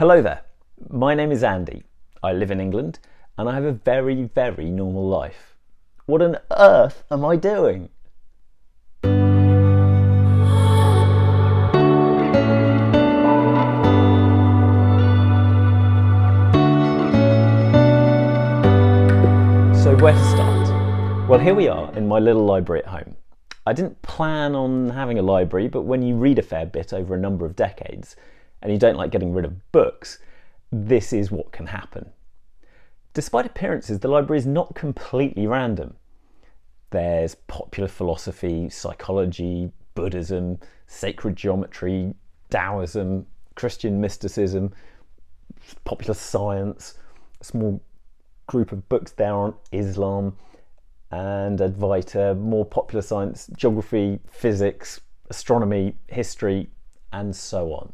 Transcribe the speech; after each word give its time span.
Hello 0.00 0.22
there, 0.22 0.40
my 0.88 1.12
name 1.12 1.30
is 1.30 1.44
Andy. 1.44 1.82
I 2.22 2.32
live 2.32 2.50
in 2.50 2.58
England 2.58 3.00
and 3.36 3.50
I 3.50 3.54
have 3.54 3.64
a 3.64 3.72
very, 3.72 4.22
very 4.22 4.70
normal 4.70 5.06
life. 5.06 5.58
What 6.06 6.22
on 6.22 6.38
earth 6.50 7.04
am 7.10 7.22
I 7.22 7.36
doing? 7.36 7.90
So, 19.82 19.94
where 20.00 20.14
to 20.14 20.30
start? 20.30 21.28
Well, 21.28 21.40
here 21.40 21.52
we 21.52 21.68
are 21.68 21.94
in 21.94 22.08
my 22.08 22.18
little 22.18 22.46
library 22.46 22.82
at 22.84 22.88
home. 22.88 23.16
I 23.66 23.74
didn't 23.74 24.00
plan 24.00 24.54
on 24.54 24.88
having 24.88 25.18
a 25.18 25.22
library, 25.22 25.68
but 25.68 25.82
when 25.82 26.00
you 26.00 26.14
read 26.14 26.38
a 26.38 26.42
fair 26.42 26.64
bit 26.64 26.94
over 26.94 27.14
a 27.14 27.20
number 27.20 27.44
of 27.44 27.54
decades 27.54 28.16
and 28.62 28.72
you 28.72 28.78
don't 28.78 28.96
like 28.96 29.10
getting 29.10 29.32
rid 29.32 29.44
of 29.44 29.72
books, 29.72 30.18
this 30.70 31.12
is 31.12 31.30
what 31.30 31.52
can 31.52 31.66
happen. 31.66 32.10
Despite 33.12 33.46
appearances, 33.46 33.98
the 33.98 34.08
library 34.08 34.38
is 34.38 34.46
not 34.46 34.74
completely 34.74 35.46
random. 35.46 35.96
There's 36.90 37.34
popular 37.34 37.88
philosophy, 37.88 38.68
psychology, 38.68 39.72
Buddhism, 39.94 40.58
sacred 40.86 41.36
geometry, 41.36 42.14
Taoism, 42.50 43.26
Christian 43.54 44.00
mysticism, 44.00 44.72
popular 45.84 46.14
science, 46.14 46.98
a 47.40 47.44
small 47.44 47.82
group 48.46 48.72
of 48.72 48.88
books 48.88 49.12
there 49.12 49.34
on 49.34 49.54
Islam 49.72 50.36
and 51.10 51.58
Advaita, 51.58 52.38
more 52.38 52.64
popular 52.64 53.02
science, 53.02 53.48
geography, 53.56 54.20
physics, 54.30 55.00
astronomy, 55.28 55.96
history, 56.08 56.70
and 57.12 57.34
so 57.34 57.72
on. 57.72 57.92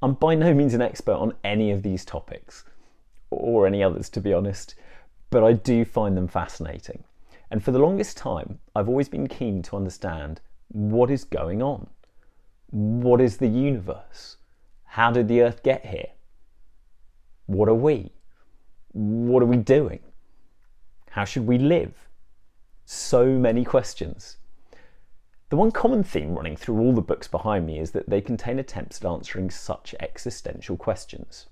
I'm 0.00 0.14
by 0.14 0.34
no 0.34 0.54
means 0.54 0.74
an 0.74 0.82
expert 0.82 1.14
on 1.14 1.34
any 1.42 1.70
of 1.72 1.82
these 1.82 2.04
topics, 2.04 2.64
or 3.30 3.66
any 3.66 3.82
others 3.82 4.08
to 4.10 4.20
be 4.20 4.32
honest, 4.32 4.74
but 5.30 5.42
I 5.42 5.52
do 5.52 5.84
find 5.84 6.16
them 6.16 6.28
fascinating. 6.28 7.04
And 7.50 7.64
for 7.64 7.72
the 7.72 7.78
longest 7.78 8.16
time, 8.16 8.60
I've 8.76 8.88
always 8.88 9.08
been 9.08 9.26
keen 9.26 9.62
to 9.62 9.76
understand 9.76 10.40
what 10.68 11.10
is 11.10 11.24
going 11.24 11.62
on. 11.62 11.88
What 12.70 13.20
is 13.20 13.38
the 13.38 13.48
universe? 13.48 14.36
How 14.84 15.10
did 15.10 15.28
the 15.28 15.42
Earth 15.42 15.62
get 15.62 15.86
here? 15.86 16.10
What 17.46 17.68
are 17.68 17.74
we? 17.74 18.12
What 18.92 19.42
are 19.42 19.46
we 19.46 19.56
doing? 19.56 20.00
How 21.10 21.24
should 21.24 21.46
we 21.46 21.58
live? 21.58 21.94
So 22.84 23.26
many 23.26 23.64
questions. 23.64 24.36
The 25.50 25.56
one 25.56 25.70
common 25.72 26.04
theme 26.04 26.34
running 26.34 26.56
through 26.56 26.78
all 26.78 26.92
the 26.92 27.00
books 27.00 27.26
behind 27.26 27.66
me 27.66 27.78
is 27.78 27.92
that 27.92 28.10
they 28.10 28.20
contain 28.20 28.58
attempts 28.58 29.02
at 29.02 29.10
answering 29.10 29.50
such 29.50 29.94
existential 29.98 30.76
questions. 30.76 31.46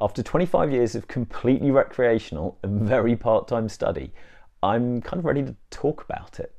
After 0.00 0.20
25 0.20 0.72
years 0.72 0.96
of 0.96 1.06
completely 1.06 1.70
recreational 1.70 2.58
and 2.64 2.82
very 2.82 3.14
part 3.14 3.46
time 3.46 3.68
study, 3.68 4.12
I'm 4.64 5.00
kind 5.00 5.20
of 5.20 5.24
ready 5.24 5.44
to 5.44 5.54
talk 5.70 6.02
about 6.02 6.40
it, 6.40 6.56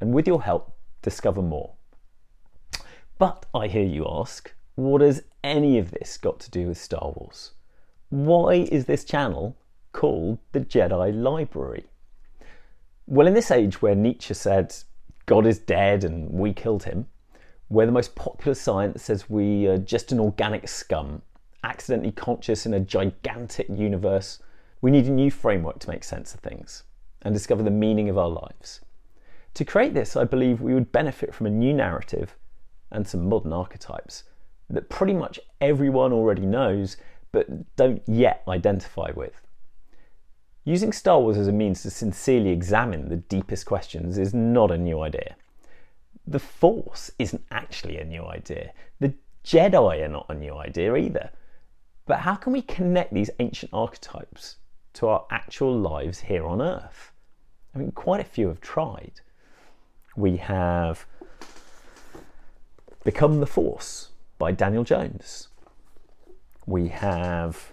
and 0.00 0.12
with 0.12 0.26
your 0.26 0.42
help, 0.42 0.74
discover 1.02 1.40
more. 1.40 1.74
But 3.18 3.46
I 3.54 3.68
hear 3.68 3.84
you 3.84 4.04
ask, 4.08 4.52
what 4.74 5.02
has 5.02 5.22
any 5.44 5.78
of 5.78 5.92
this 5.92 6.16
got 6.16 6.40
to 6.40 6.50
do 6.50 6.66
with 6.66 6.78
Star 6.78 7.12
Wars? 7.14 7.52
Why 8.08 8.54
is 8.54 8.86
this 8.86 9.04
channel 9.04 9.56
called 9.92 10.38
the 10.50 10.60
Jedi 10.60 11.14
Library? 11.14 11.84
Well, 13.06 13.28
in 13.28 13.34
this 13.34 13.52
age 13.52 13.80
where 13.80 13.94
Nietzsche 13.94 14.34
said, 14.34 14.74
God 15.26 15.46
is 15.46 15.58
dead 15.58 16.04
and 16.04 16.30
we 16.30 16.52
killed 16.52 16.84
him, 16.84 17.06
where 17.68 17.86
the 17.86 17.92
most 17.92 18.14
popular 18.14 18.54
science 18.54 19.02
says 19.02 19.30
we 19.30 19.66
are 19.66 19.78
just 19.78 20.12
an 20.12 20.20
organic 20.20 20.68
scum, 20.68 21.22
accidentally 21.64 22.12
conscious 22.12 22.66
in 22.66 22.74
a 22.74 22.80
gigantic 22.80 23.68
universe, 23.68 24.40
we 24.80 24.90
need 24.90 25.06
a 25.06 25.10
new 25.10 25.30
framework 25.30 25.78
to 25.80 25.90
make 25.90 26.04
sense 26.04 26.34
of 26.34 26.40
things 26.40 26.82
and 27.22 27.34
discover 27.34 27.62
the 27.62 27.70
meaning 27.70 28.08
of 28.08 28.18
our 28.18 28.28
lives. 28.28 28.80
To 29.54 29.64
create 29.64 29.94
this, 29.94 30.16
I 30.16 30.24
believe 30.24 30.60
we 30.60 30.74
would 30.74 30.92
benefit 30.92 31.34
from 31.34 31.46
a 31.46 31.50
new 31.50 31.72
narrative 31.72 32.36
and 32.90 33.06
some 33.06 33.28
modern 33.28 33.52
archetypes 33.52 34.24
that 34.70 34.88
pretty 34.88 35.14
much 35.14 35.38
everyone 35.60 36.12
already 36.12 36.46
knows 36.46 36.96
but 37.32 37.46
don't 37.76 38.02
yet 38.06 38.42
identify 38.48 39.10
with. 39.14 39.40
Using 40.64 40.92
Star 40.92 41.20
Wars 41.20 41.36
as 41.36 41.48
a 41.48 41.52
means 41.52 41.82
to 41.82 41.90
sincerely 41.90 42.50
examine 42.50 43.08
the 43.08 43.16
deepest 43.16 43.66
questions 43.66 44.18
is 44.18 44.32
not 44.32 44.70
a 44.70 44.78
new 44.78 45.00
idea. 45.00 45.36
The 46.26 46.38
Force 46.38 47.10
isn't 47.18 47.44
actually 47.50 47.98
a 47.98 48.04
new 48.04 48.24
idea. 48.24 48.72
The 49.00 49.14
Jedi 49.44 50.04
are 50.04 50.08
not 50.08 50.26
a 50.28 50.34
new 50.34 50.54
idea 50.54 50.94
either. 50.94 51.30
But 52.06 52.20
how 52.20 52.36
can 52.36 52.52
we 52.52 52.62
connect 52.62 53.12
these 53.12 53.30
ancient 53.40 53.72
archetypes 53.72 54.56
to 54.94 55.08
our 55.08 55.26
actual 55.30 55.76
lives 55.76 56.20
here 56.20 56.46
on 56.46 56.62
Earth? 56.62 57.12
I 57.74 57.78
mean, 57.78 57.92
quite 57.92 58.20
a 58.20 58.24
few 58.24 58.48
have 58.48 58.60
tried. 58.60 59.20
We 60.16 60.36
have 60.36 61.06
Become 63.04 63.40
the 63.40 63.46
Force 63.46 64.10
by 64.38 64.52
Daniel 64.52 64.84
Jones 64.84 65.48
we 66.66 66.88
have 66.88 67.72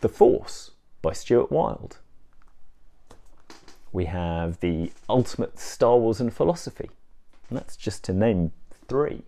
The 0.00 0.08
Force 0.08 0.72
by 1.04 1.12
Stuart 1.12 1.52
Wilde. 1.52 1.98
We 3.92 4.06
have 4.06 4.60
The 4.60 4.90
Ultimate 5.06 5.58
Star 5.58 5.98
Wars 5.98 6.18
and 6.18 6.32
Philosophy, 6.32 6.88
and 7.50 7.58
that's 7.58 7.76
just 7.76 8.02
to 8.04 8.14
name 8.14 8.52
three. 8.88 9.22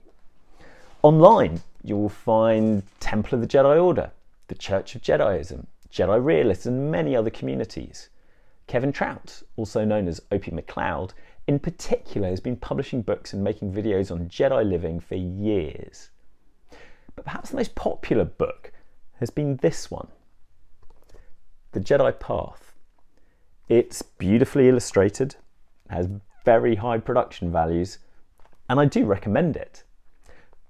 Online, 1.03 1.61
you 1.85 1.95
will 1.99 2.09
find 2.09 2.83
Temple 2.99 3.35
of 3.35 3.43
the 3.43 3.47
Jedi 3.47 3.81
Order, 3.81 4.11
the 4.49 4.55
Church 4.55 4.95
of 4.95 5.03
Jediism, 5.03 5.67
Jedi 5.93 6.25
Realists, 6.25 6.65
and 6.65 6.91
many 6.91 7.15
other 7.15 7.29
communities. 7.29 8.09
Kevin 8.67 8.91
Trout, 8.91 9.43
also 9.57 9.85
known 9.85 10.09
as 10.09 10.23
Opie 10.33 10.53
McLeod, 10.53 11.11
in 11.47 11.59
particular 11.59 12.31
has 12.31 12.41
been 12.41 12.57
publishing 12.57 13.03
books 13.03 13.35
and 13.35 13.45
making 13.45 13.75
videos 13.75 14.11
on 14.11 14.31
Jedi 14.31 14.67
living 14.67 14.99
for 14.99 15.17
years. 15.17 16.09
But 17.15 17.27
perhaps 17.27 17.51
the 17.51 17.57
most 17.57 17.75
popular 17.75 18.25
book 18.25 18.73
has 19.21 19.29
been 19.29 19.57
this 19.57 19.91
one 19.91 20.09
The 21.77 21.83
Jedi 21.83 22.19
Path. 22.19 22.73
It's 23.69 24.01
beautifully 24.01 24.67
illustrated, 24.67 25.37
has 25.91 26.09
very 26.43 26.77
high 26.77 26.97
production 26.97 27.53
values, 27.53 27.99
and 28.67 28.81
I 28.81 28.87
do 28.87 29.05
recommend 29.05 29.59
it. 29.59 29.83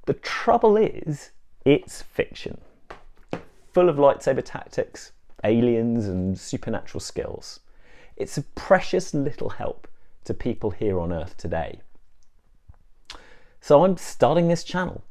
The 0.06 0.14
trouble 0.14 0.76
is, 0.76 1.30
it's 1.64 2.02
fiction, 2.02 2.60
full 3.72 3.88
of 3.88 3.98
lightsaber 3.98 4.44
tactics, 4.44 5.12
aliens, 5.44 6.08
and 6.08 6.36
supernatural 6.36 6.98
skills. 6.98 7.60
It's 8.16 8.36
a 8.36 8.42
precious 8.42 9.14
little 9.14 9.50
help 9.50 9.86
to 10.24 10.34
people 10.34 10.72
here 10.72 10.98
on 10.98 11.12
Earth 11.12 11.36
today. 11.36 11.82
So 13.60 13.84
I'm 13.84 13.96
starting 13.96 14.48
this 14.48 14.64
channel 14.64 15.04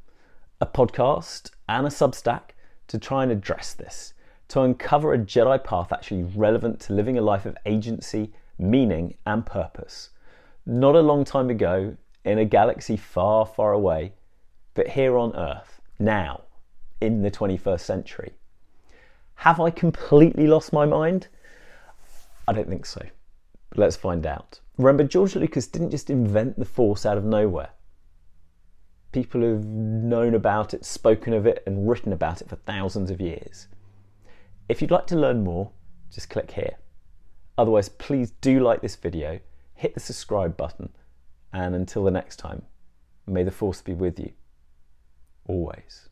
a 0.59 0.66
podcast 0.66 1.51
and 1.69 1.88
a 1.88 1.89
Substack 1.89 2.50
to 2.88 3.00
try 3.00 3.23
and 3.23 3.31
address 3.31 3.72
this, 3.72 4.13
to 4.55 4.61
uncover 4.61 5.13
a 5.13 5.17
Jedi 5.17 5.61
path 5.61 5.91
actually 5.91 6.23
relevant 6.23 6.79
to 6.79 6.93
living 6.93 7.17
a 7.17 7.21
life 7.21 7.45
of 7.45 7.57
agency, 7.66 8.31
meaning, 8.57 9.17
and 9.25 9.45
purpose. 9.45 10.11
Not 10.66 10.95
a 10.95 11.01
long 11.01 11.25
time 11.25 11.49
ago, 11.49 11.97
in 12.23 12.39
a 12.39 12.45
galaxy 12.45 12.95
far, 12.95 13.45
far 13.45 13.73
away, 13.73 14.13
but 14.73 14.88
here 14.88 15.17
on 15.17 15.35
Earth, 15.35 15.81
now, 15.99 16.43
in 17.01 17.21
the 17.21 17.29
21st 17.29 17.81
century. 17.81 18.31
Have 19.35 19.59
I 19.59 19.71
completely 19.71 20.47
lost 20.47 20.72
my 20.72 20.85
mind? 20.85 21.27
I 22.47 22.53
don't 22.53 22.69
think 22.69 22.85
so. 22.85 23.01
But 23.72 23.79
let's 23.79 23.97
find 23.97 24.25
out. 24.25 24.61
Remember, 24.77 25.03
George 25.03 25.35
Lucas 25.35 25.67
didn't 25.67 25.91
just 25.91 26.09
invent 26.09 26.57
the 26.57 26.63
Force 26.63 27.05
out 27.05 27.17
of 27.17 27.25
nowhere 27.25 27.72
people 29.11 29.39
have 29.43 29.63
known 29.63 30.33
about 30.33 30.73
it, 30.73 30.83
spoken 30.83 31.31
of 31.31 31.45
it, 31.45 31.63
and 31.66 31.87
written 31.87 32.11
about 32.11 32.41
it 32.41 32.49
for 32.49 32.57
thousands 32.57 33.09
of 33.09 33.22
years. 33.22 33.67
If 34.67 34.82
you'd 34.82 34.91
like 34.91 35.08
to 35.08 35.16
learn 35.16 35.44
more, 35.44 35.72
just 36.12 36.29
click 36.29 36.52
here. 36.52 36.78
Otherwise, 37.58 37.90
please 37.90 38.32
do 38.32 38.59
like 38.59 38.82
this 38.82 38.96
video, 38.96 39.40
hit 39.73 39.94
the 39.94 40.00
subscribe 40.00 40.58
button, 40.58 40.90
and 41.53 41.76
until 41.76 42.03
the 42.03 42.12
next 42.12 42.38
time, 42.38 42.64
may 43.28 43.44
the 43.44 43.52
force 43.52 43.82
be 43.82 43.94
with 43.94 44.20
you. 44.20 44.32
Always. 45.47 46.09